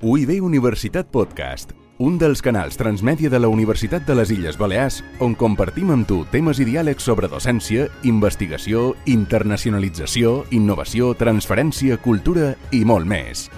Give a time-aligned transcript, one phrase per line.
[0.00, 5.34] UIB Universitat Podcast, un dels canals transmèdia de la Universitat de les Illes Balears on
[5.34, 13.10] compartim amb tu temes i diàlegs sobre docència, investigació, internacionalització, innovació, transferència, cultura i molt
[13.10, 13.48] més.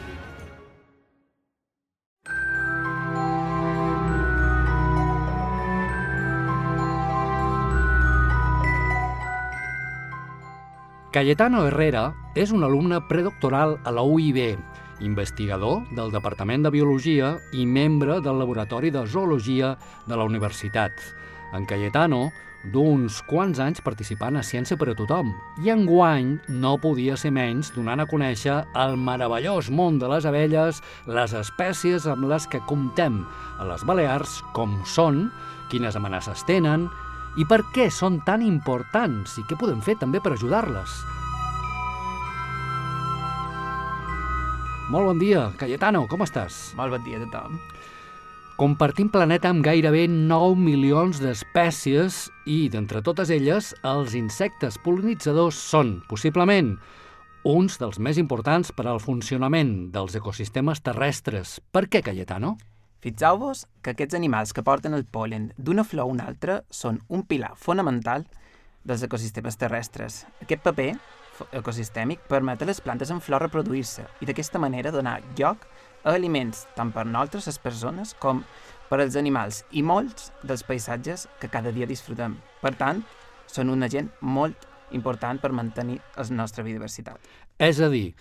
[11.13, 14.57] Cayetano Herrera és un alumne predoctoral a la UIB,
[15.01, 19.77] investigador del Departament de Biologia i membre del Laboratori de Zoologia
[20.07, 20.93] de la Universitat.
[21.53, 22.31] En Cayetano,
[22.73, 25.33] d'uns quants anys participant a Ciència per a tothom,
[25.65, 30.83] i enguany no podia ser menys donant a conèixer el meravellós món de les abelles,
[31.09, 33.23] les espècies amb les que comptem
[33.59, 35.31] a les Balears, com són,
[35.73, 36.89] quines amenaces tenen,
[37.39, 41.20] i per què són tan importants i què podem fer també per ajudar-les.
[44.91, 46.73] Molt bon dia, Cayetano, com estàs?
[46.75, 47.61] Molt bon dia a tothom.
[48.59, 56.01] Compartim planeta amb gairebé 9 milions d'espècies i, d'entre totes elles, els insectes polinitzadors són,
[56.11, 56.73] possiblement,
[57.47, 61.61] uns dels més importants per al funcionament dels ecosistemes terrestres.
[61.71, 62.57] Per què, Cayetano?
[63.07, 67.23] Fixeu-vos que aquests animals que porten el polen d'una flor a una altra són un
[67.31, 68.27] pilar fonamental
[68.83, 70.25] dels ecosistemes terrestres.
[70.43, 70.97] Aquest paper
[71.53, 75.67] ecosistèmic permet a les plantes en flor reproduir-se i d'aquesta manera donar lloc
[76.05, 78.45] a aliments tant per nosaltres, les persones, com
[78.91, 82.37] per als animals i molts dels paisatges que cada dia disfrutem.
[82.61, 83.05] Per tant,
[83.47, 87.19] són un agent molt important per mantenir la nostra biodiversitat.
[87.59, 88.13] És a dir,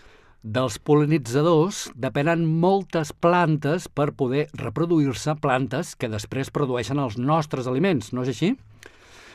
[0.44, 8.14] dels polinitzadors depenen moltes plantes per poder reproduir-se plantes que després produeixen els nostres aliments,
[8.14, 8.54] no és així?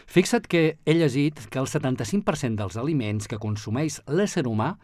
[0.06, 4.74] Fixa't que he llegit que el 75% dels aliments que consumeix l'ésser humà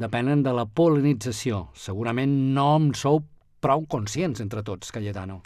[0.00, 1.66] depenen de la polinització.
[1.74, 3.22] Segurament no en sou
[3.60, 5.40] prou conscients entre tots, Cayetano.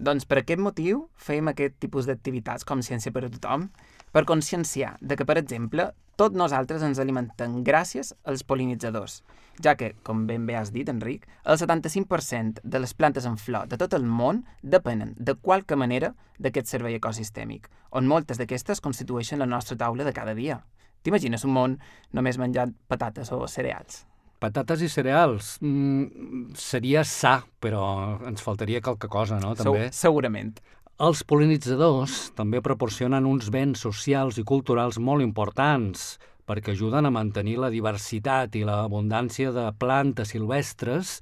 [0.00, 3.68] Doncs per aquest motiu fem aquest tipus d'activitats com Ciència per a tothom,
[4.10, 5.90] per conscienciar de que, per exemple,
[6.20, 9.22] tots nosaltres ens alimentem gràcies als polinitzadors,
[9.64, 13.70] ja que, com ben bé has dit, Enric, el 75% de les plantes en flor
[13.70, 19.40] de tot el món depenen de qualque manera d'aquest servei ecosistèmic, on moltes d'aquestes constitueixen
[19.40, 20.60] la nostra taula de cada dia.
[21.00, 21.80] T'imagines un món
[22.12, 24.04] només menjant patates o cereals?
[24.40, 25.54] Patates i cereals.
[25.64, 29.54] Mm, seria sa, però ens faltaria qualque cosa, no?
[29.56, 29.88] També.
[29.88, 30.54] Segu segurament.
[31.00, 37.54] Els polinitzadors també proporcionen uns béns socials i culturals molt importants perquè ajuden a mantenir
[37.62, 41.14] la diversitat i l'abundància de plantes silvestres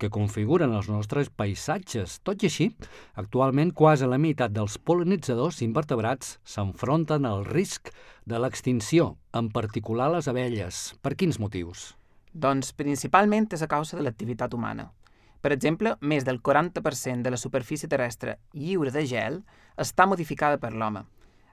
[0.00, 2.22] que configuren els nostres paisatges.
[2.24, 2.70] Tot i així,
[3.20, 7.92] actualment quasi la meitat dels polinitzadors invertebrats s'enfronten al risc
[8.24, 10.94] de l'extinció, en particular les abelles.
[11.04, 11.90] Per quins motius?
[12.32, 14.88] Doncs principalment és a causa de l'activitat humana.
[15.40, 19.42] Per exemple, més del 40% de la superfície terrestre lliure de gel
[19.78, 21.04] està modificada per l'home.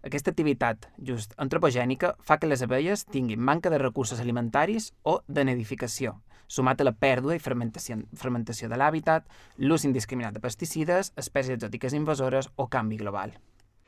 [0.06, 5.46] Aquesta activitat, just antropogènica, fa que les abelles tinguin manca de recursos alimentaris o de
[5.46, 9.26] nidificació, sumat a la pèrdua i fermentació, fermentació de l'hàbitat,
[9.58, 13.34] l'ús indiscriminat de pesticides, espècies exòtiques invasores o canvi global.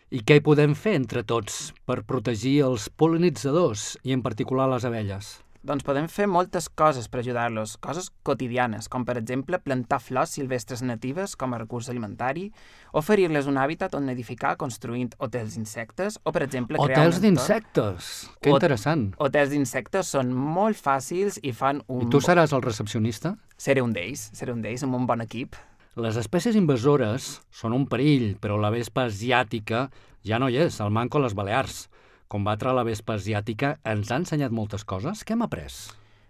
[0.10, 4.86] I què hi podem fer entre tots per protegir els polinitzadors i en particular les
[4.88, 5.34] abelles?
[5.66, 10.84] Doncs podem fer moltes coses per ajudar-los, coses quotidianes, com per exemple plantar flors silvestres
[10.86, 12.52] natives com a recurs alimentari,
[12.94, 18.12] oferir-les un hàbitat on edificar construint hotels d'insectes, o per exemple crear Hotels d'insectes!
[18.42, 19.10] Que interessant!
[19.18, 22.06] Hotels d'insectes són molt fàcils i fan un...
[22.06, 23.34] I tu seràs el recepcionista?
[23.58, 25.58] Seré un d'ells, seré un d'ells, amb un bon equip.
[25.98, 29.88] Les espècies invasores són un perill, però la vespa asiàtica
[30.22, 31.88] ja no hi és, al manco a les Balears.
[32.28, 35.24] Combatre la vespa asiàtica ens ha ensenyat moltes coses.
[35.24, 35.72] Què hem après?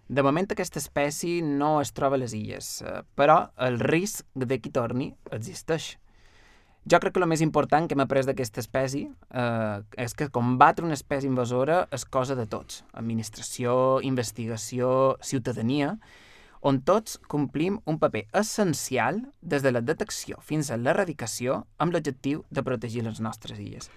[0.08, 4.60] De moment aquesta espècie no es troba a les illes, eh, però el risc de
[4.62, 5.96] qui torni existeix.
[6.88, 10.86] Jo crec que el més important que hem après d'aquesta espècie eh, és que combatre
[10.86, 12.84] una espècie invasora és cosa de tots.
[12.94, 15.96] Administració, investigació, ciutadania,
[16.62, 22.46] on tots complim un paper essencial des de la detecció fins a l'erradicació amb l'objectiu
[22.50, 23.90] de protegir les nostres illes.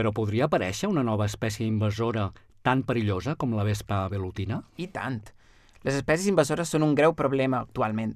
[0.00, 2.30] Però podria aparèixer una nova espècie invasora
[2.64, 4.62] tan perillosa com la vespa velutina?
[4.80, 5.18] I tant.
[5.84, 8.14] Les espècies invasores són un greu problema actualment.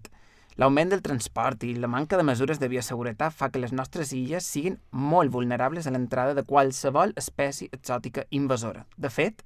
[0.57, 4.49] L'augment del transport i la manca de mesures de bioseguretat fa que les nostres illes
[4.49, 4.79] siguin
[5.13, 8.87] molt vulnerables a l'entrada de qualsevol espècie exòtica invasora.
[8.97, 9.45] De fet,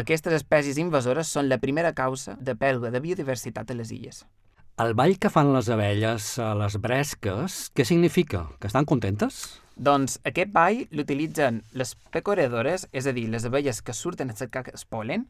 [0.00, 4.24] aquestes espècies invasores són la primera causa de pèrdua de biodiversitat a les illes.
[4.76, 8.42] El ball que fan les abelles a les bresques, què significa?
[8.60, 9.38] Que estan contentes?
[9.72, 14.66] Doncs aquest ball l'utilitzen les pecoradores, és a dir, les abelles que surten a cercar
[14.68, 15.24] el polen,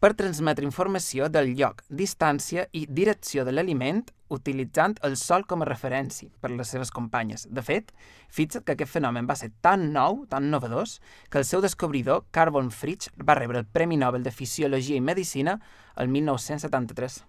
[0.00, 4.00] per transmetre informació del lloc, distància i direcció de l'aliment
[4.32, 7.44] utilitzant el sol com a referència per les seves companyes.
[7.52, 7.92] De fet,
[8.32, 12.72] fixa't que aquest fenomen va ser tan nou, tan novedós, que el seu descobridor, Carbon
[12.72, 15.60] Fritsch, va rebre el Premi Nobel de Fisiologia i Medicina
[16.00, 17.26] el 1973.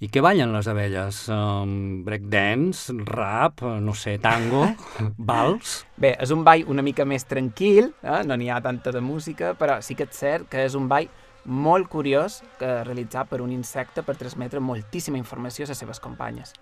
[0.00, 1.16] I què ballen les abelles?
[1.28, 4.62] Um, breakdance, rap, no sé, tango,
[5.30, 5.82] vals?
[6.00, 8.22] Bé, és un ball una mica més tranquil, eh?
[8.24, 11.10] no n'hi ha tanta de música, però sí que és cert que és un ball
[11.44, 16.54] molt curiós que realitzat per un insecte per transmetre moltíssima informació a les seves companyes.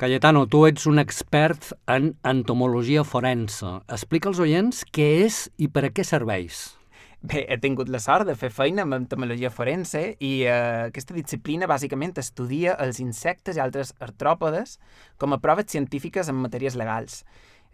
[0.00, 3.78] Cayetano, tu ets un expert en entomologia forense.
[3.88, 6.79] Explica als oients què és i per a què serveix.
[7.20, 11.68] Bé, he tingut la sort de fer feina amb entomologia forense i eh, aquesta disciplina
[11.68, 14.78] bàsicament estudia els insectes i altres artròpodes
[15.20, 17.20] com a proves científiques en matèries legals.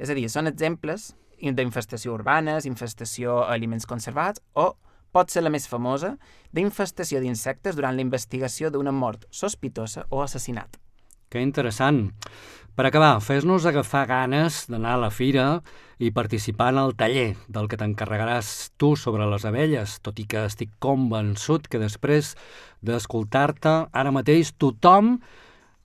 [0.03, 4.73] És a dir, són exemples d'infestació urbanes, infestació a aliments conservats o,
[5.15, 6.17] pot ser la més famosa,
[6.51, 10.81] d'infestació d'insectes durant la investigació d'una mort sospitosa o assassinat.
[11.31, 12.09] Que interessant.
[12.77, 15.63] Per acabar, fes-nos agafar ganes d'anar a la fira
[15.97, 20.43] i participar en el taller del que t'encarregaràs tu sobre les abelles, tot i que
[20.45, 22.35] estic convençut que després
[22.85, 25.15] d'escoltar-te ara mateix tothom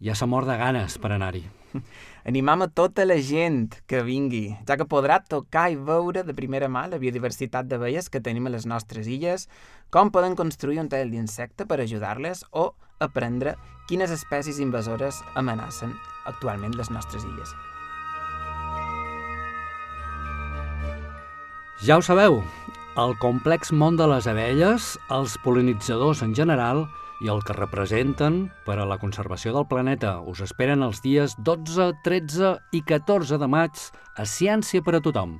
[0.04, 1.46] ja s'ha mort de ganes per anar-hi.
[2.28, 6.68] Animam a tota la gent que vingui, ja que podrà tocar i veure de primera
[6.68, 9.48] mà la biodiversitat d'abelles que tenim a les nostres illes,
[9.96, 13.58] com poden construir un tall d'insecte per ajudar-les o aprendre
[13.90, 15.92] quines espècies invasores amenacen
[16.30, 17.52] actualment les nostres illes.
[21.82, 22.44] Ja ho sabeu,
[23.02, 26.86] el complex món de les abelles, els polinitzadors en general
[27.22, 31.92] i el que representen per a la conservació del planeta us esperen els dies 12,
[32.06, 33.88] 13 i 14 de maig
[34.18, 35.40] a Ciència per a tothom.